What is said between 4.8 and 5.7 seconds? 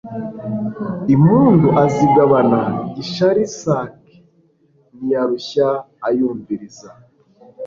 ntiyarushya